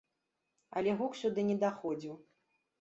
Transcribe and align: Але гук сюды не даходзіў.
Але 0.81 0.95
гук 1.03 1.13
сюды 1.21 1.45
не 1.53 1.61
даходзіў. 1.67 2.21